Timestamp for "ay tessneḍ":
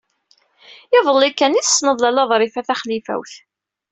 1.57-1.97